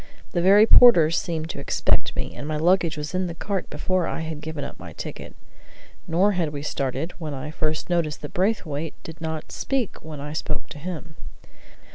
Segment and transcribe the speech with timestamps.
[0.31, 4.07] The very porters seemed to expect me, and my luggage was in the cart before
[4.07, 5.35] I had given up my ticket.
[6.07, 10.33] Nor had we started when I first noticed that Braithwaite did not speak when I
[10.33, 11.17] spoke to him.